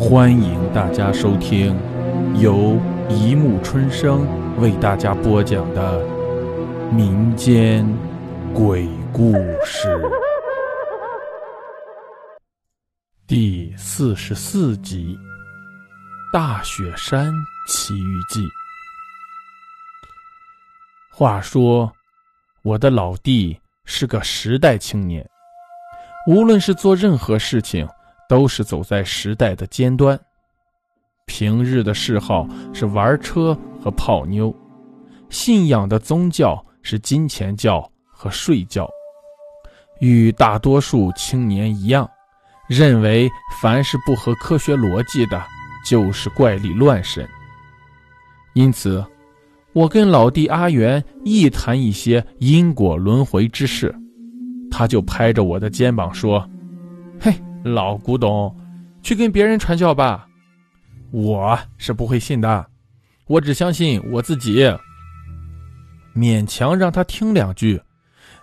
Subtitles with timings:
[0.00, 1.78] 欢迎大家收听
[2.40, 4.26] 由一木春生
[4.58, 6.02] 为大家播讲的
[6.90, 7.86] 民间
[8.54, 10.00] 鬼故事
[13.26, 15.18] 第四十四集
[16.32, 17.30] 《大雪山
[17.68, 18.40] 奇遇记》。
[21.12, 21.92] 话说，
[22.62, 25.28] 我的老弟是个时代青年，
[26.26, 27.86] 无论是做任何事情。
[28.30, 30.16] 都是走在时代的尖端。
[31.26, 34.54] 平日的嗜好是玩车和泡妞，
[35.30, 38.88] 信仰的宗教是金钱教和睡觉。
[39.98, 42.08] 与大多数青年一样，
[42.68, 43.28] 认为
[43.60, 45.42] 凡是不合科学逻辑的，
[45.84, 47.28] 就是怪力乱神。
[48.54, 49.04] 因此，
[49.72, 53.92] 我跟老弟阿元一谈一些因果轮回之事，
[54.70, 56.48] 他就拍着我的肩膀说
[57.20, 58.54] ：“嘿。”老古董，
[59.02, 60.26] 去跟别人传教吧，
[61.10, 62.66] 我是不会信的，
[63.26, 64.66] 我只相信我自己。
[66.14, 67.80] 勉强让他听两句，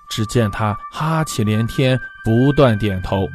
[0.09, 3.27] 只见他哈气连天，不断点头。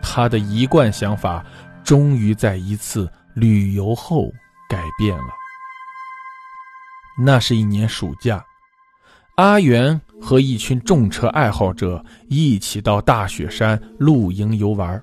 [0.00, 1.44] 他的一贯想法，
[1.84, 4.30] 终于在一次旅游后
[4.68, 5.34] 改变了。
[7.18, 8.44] 那是一年暑假，
[9.36, 10.00] 阿元。
[10.22, 15.02] 和一群重车爱好者一起到大雪山露营游玩。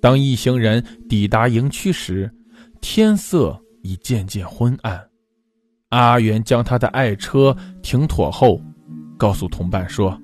[0.00, 2.32] 当一行人抵达营区时，
[2.80, 4.98] 天色已渐渐昏暗。
[5.88, 8.62] 阿元将他的爱车停妥后，
[9.18, 10.16] 告诉同伴说：“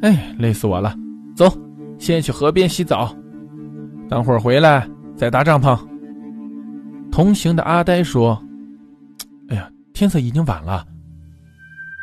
[0.00, 0.94] 哎，累死我了，
[1.36, 1.52] 走，
[1.98, 3.12] 先去河边洗澡，
[4.08, 5.76] 等会儿回来再搭帐篷。”
[7.10, 8.40] 同行的阿呆说
[9.50, 10.86] ：“哎呀，天色已经晚了。”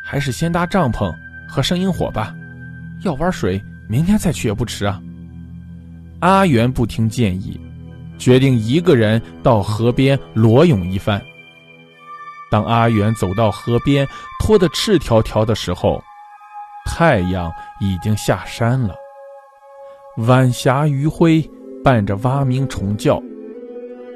[0.08, 1.12] 还是先搭帐篷
[1.48, 2.32] 和生营火吧，
[3.02, 5.02] 要玩水，明天再去也不迟啊。
[6.20, 7.60] 阿元不听建议，
[8.16, 11.20] 决定一个人到河边裸泳一番。
[12.52, 14.06] 当阿元走到河边，
[14.40, 16.00] 脱得赤条条的时候，
[16.84, 18.94] 太阳已经下山了，
[20.18, 21.50] 晚霞余晖
[21.82, 23.20] 伴着蛙鸣虫叫，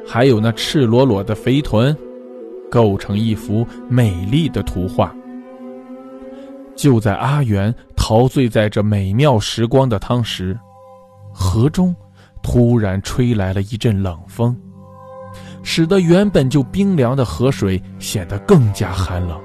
[0.06, 1.94] 还有那赤裸裸的肥臀，
[2.70, 5.12] 构成一幅美丽的图画。
[6.80, 10.58] 就在阿元陶醉在这美妙时光的汤时，
[11.30, 11.94] 河中
[12.42, 14.56] 突然吹来了一阵冷风，
[15.62, 19.38] 使得原本就冰凉的河水显得更加寒冷。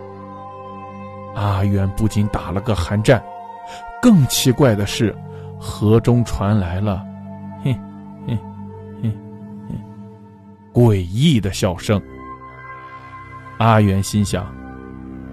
[1.36, 3.22] 阿元不仅打了个寒战，
[4.02, 5.14] 更奇怪的是，
[5.60, 7.04] 河中传来了
[7.62, 7.78] “嘿，
[8.26, 8.40] 嘿，
[9.04, 9.12] 嘿，
[9.68, 9.76] 嘿”
[10.74, 12.02] 诡异的笑声。
[13.58, 14.48] 阿元心想：“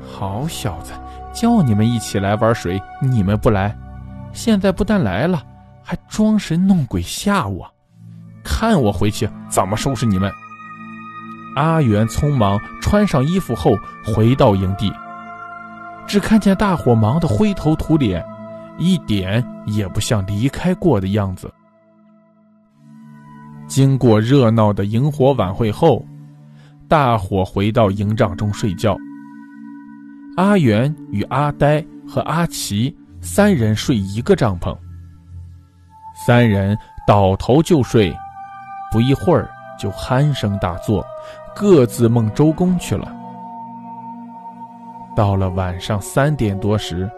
[0.03, 0.93] 好小子！”
[1.33, 3.77] 叫你们一起来玩水，你们不来，
[4.33, 5.43] 现在不但来了，
[5.83, 7.69] 还装神弄鬼吓我，
[8.45, 10.31] 看我回去怎么收拾你们！
[11.57, 13.73] 阿元匆忙穿上衣服后
[14.05, 14.93] 回到营地，
[16.07, 18.25] 只看见大伙忙得灰头土脸，
[18.79, 21.53] 一点也不像离开过的样子。
[23.67, 26.05] 经过热闹的萤火晚会后，
[26.89, 28.97] 大伙回到营帐中睡觉。
[30.37, 34.77] 阿元与阿呆和阿奇三人睡一个帐篷，
[36.27, 36.77] 三人
[37.07, 38.15] 倒头就睡，
[38.91, 41.05] 不一会儿就鼾声大作，
[41.55, 43.15] 各自梦周公去了。
[45.15, 47.09] 到了晚上三点多时，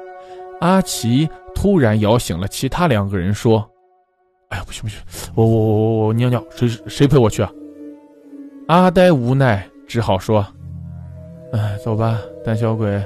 [0.61, 3.65] 阿奇突然摇醒了其他两个人，说
[4.51, 4.99] ：“哎呀，不行不行，
[5.37, 7.51] 我我我我尿尿，谁谁陪我去啊？”
[8.67, 10.45] 阿呆无奈，只好说。
[11.55, 13.01] 哎，走吧，胆小鬼。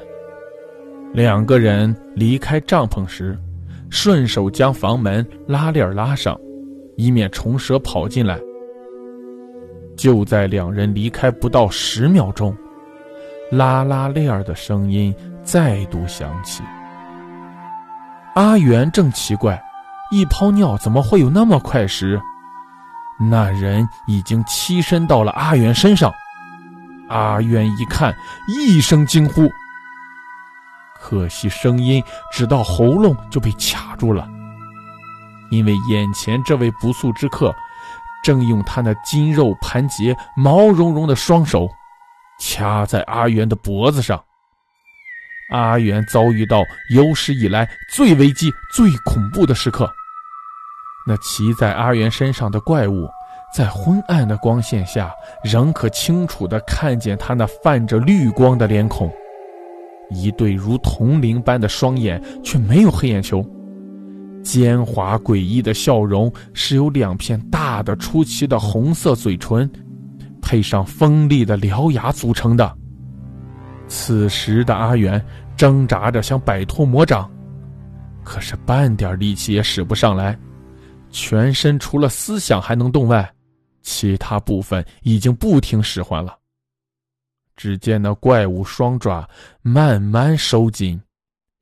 [1.13, 3.39] 两个人离开帐篷时，
[3.91, 6.35] 顺手将房门拉链拉上，
[6.97, 8.41] 以免虫蛇跑进来。
[9.99, 12.57] 就在两人离开不到十秒钟，
[13.51, 16.63] 拉拉链的声音再度响起。
[18.35, 19.63] 阿元正奇怪，
[20.11, 22.19] 一泡尿怎么会有那么快时，
[23.21, 26.11] 那人已经栖身到了阿元身上。
[27.09, 28.17] 阿元一看，
[28.47, 29.49] 一声惊呼。
[31.01, 32.03] 可惜声音
[32.33, 34.29] 只到喉咙就被卡住了，
[35.51, 37.55] 因为眼前这位不速之客，
[38.23, 41.69] 正用他那筋肉盘结、毛茸茸的双手，
[42.41, 44.23] 掐在阿元的脖子上。
[45.51, 49.91] 阿元遭遇到有史以来最危机、最恐怖的时刻。
[51.07, 53.09] 那骑在阿元身上的怪物。
[53.53, 55.11] 在昏暗的光线下，
[55.43, 59.11] 仍可清楚地看见他那泛着绿光的脸孔，
[60.11, 63.45] 一对如铜铃般的双眼却没有黑眼球，
[64.43, 69.69] 奸猾诡异的笑容是由两片大的出奇的红色嘴唇，
[70.41, 72.73] 配上锋利的獠牙组成的。
[73.89, 75.25] 此时的阿元
[75.57, 77.29] 挣扎着想摆脱魔掌，
[78.23, 80.39] 可是半点力气也使不上来，
[81.11, 83.29] 全身除了思想还能动外，
[83.91, 86.37] 其他部分已经不听使唤了。
[87.57, 89.27] 只见那怪物双爪
[89.63, 91.01] 慢慢收紧，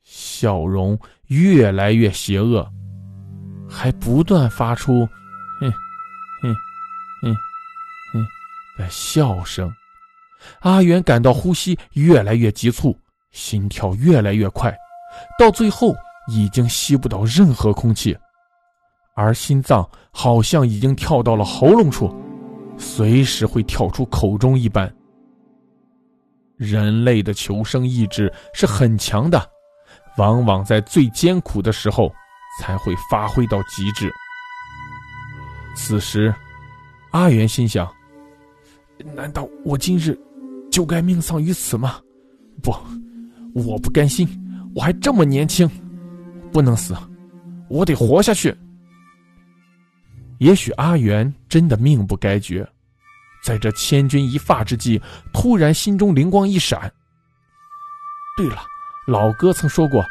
[0.02, 2.68] 笑容越来越邪恶，
[3.70, 5.06] 还不断发出
[5.60, 5.72] “哼，
[6.42, 6.54] 哼，
[7.22, 7.34] 哼，
[8.12, 8.26] 哼”
[8.76, 9.72] 的笑声。
[10.60, 12.98] 阿元感到呼吸越来越急促，
[13.30, 14.76] 心跳越来越快，
[15.38, 15.94] 到最后
[16.26, 18.18] 已经吸不到任何空气，
[19.16, 22.14] 而心脏好像已经跳到了喉咙处，
[22.76, 24.94] 随时会跳出口中一般。
[26.56, 29.42] 人类的求生意志是很强的，
[30.18, 32.12] 往往在最艰苦的时候
[32.60, 34.10] 才会发挥到极致。
[35.74, 36.32] 此时，
[37.10, 37.90] 阿元心想：
[39.14, 40.18] 难道我今日
[40.70, 41.98] 就该命丧于此吗？
[42.62, 42.70] 不，
[43.54, 44.28] 我不甘心，
[44.74, 45.66] 我还这么年轻，
[46.52, 46.94] 不能死，
[47.68, 48.54] 我得活下去。
[50.38, 52.66] 也许阿元真的命不该绝。
[53.44, 55.00] 在这千钧一发之际，
[55.32, 56.92] 突然心中灵光一闪。
[58.36, 58.58] 对了，
[59.06, 60.04] 老哥曾说过，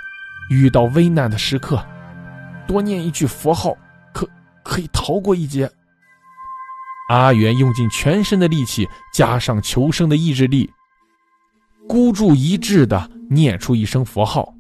[0.50, 1.86] 遇到危难的时刻，
[2.68, 3.75] 多念一句佛号，
[4.13, 4.27] 可
[4.63, 5.69] 可以逃过一劫。
[7.10, 10.72] 阿元用尽全身的力气，加上求生的意志力，
[11.88, 14.51] 孤注一掷的念出一声佛号。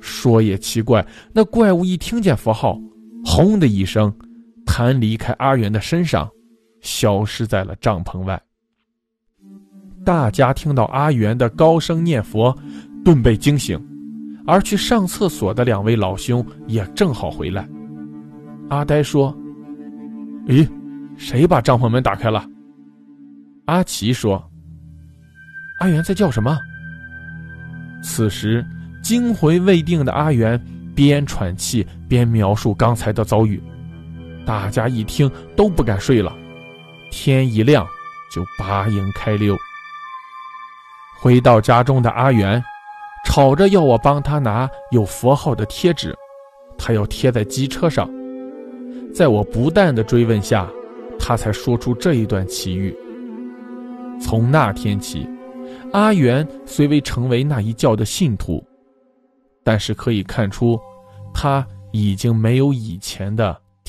[0.00, 2.80] 说也奇怪，那怪物一听见佛号，
[3.24, 4.12] 轰的一声，
[4.80, 6.26] 弹离开阿元的身上。
[6.80, 8.40] 消失在了帐篷外。
[10.02, 12.56] 大家听到阿元的高声念佛，
[13.04, 13.78] 顿被惊醒，
[14.46, 17.68] 而去上厕所的两位老兄也正好回来。
[18.70, 19.36] 阿呆说
[20.48, 20.66] ：“咦，
[21.18, 22.48] 谁把帐篷门打开了？”
[23.66, 24.42] 阿奇说
[25.80, 26.58] ：“阿元在叫什么？”
[28.02, 28.64] 此时
[29.02, 30.58] 惊魂未定的阿元
[30.94, 33.62] 边喘气边描述刚才的遭遇，
[34.50, 36.36] 大家一听都不敢睡了。
[37.08, 37.86] 天一亮，
[38.32, 39.56] 就拔营开溜。
[41.20, 42.60] 回到家中的阿元，
[43.24, 46.12] 吵着要我帮他拿有佛号的贴纸，
[46.76, 48.10] 他要贴在机车上。
[49.14, 50.68] 在我不淡的追问下，
[51.16, 52.92] 他才说出这一段奇遇。
[54.20, 55.28] 从那天起，
[55.92, 58.60] 阿元虽未成为那一教的信徒，
[59.62, 60.76] 但是可以看出，
[61.32, 63.56] 他已经没有以前的